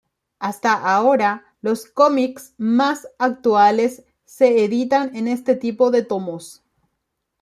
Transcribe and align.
Hasta 0.39 0.73
ahora 0.97 1.45
los 1.61 1.85
cómics 1.85 2.55
más 2.57 3.07
actuales 3.19 4.03
se 4.25 4.63
editan 4.65 5.15
en 5.15 5.27
este 5.27 5.55
tipo 5.55 5.91
de 5.91 6.01
tomos. 6.01 6.63